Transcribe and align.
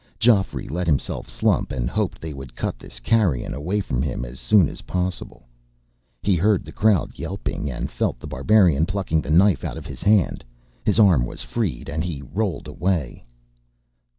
Geoffrey 0.17 0.67
let 0.67 0.87
himself 0.87 1.29
slump, 1.29 1.71
and 1.71 1.87
hoped 1.87 2.19
they 2.19 2.33
would 2.33 2.55
cut 2.55 2.79
this 2.79 2.99
carrion 2.99 3.53
away 3.53 3.79
from 3.81 4.01
him 4.01 4.25
as 4.25 4.39
soon 4.39 4.67
as 4.67 4.81
possible. 4.81 5.45
He 6.23 6.35
heard 6.35 6.65
the 6.65 6.71
crowd 6.71 7.19
yelping, 7.19 7.69
and 7.69 7.91
felt 7.91 8.17
The 8.19 8.25
Barbarian 8.25 8.87
plucking 8.87 9.21
the 9.21 9.29
knife 9.29 9.63
out 9.63 9.77
of 9.77 9.85
his 9.85 10.01
hand. 10.01 10.43
His 10.83 10.97
arm 10.99 11.23
was 11.23 11.43
freed, 11.43 11.87
and 11.87 12.03
he 12.03 12.23
rolled 12.23 12.67
away. 12.67 13.23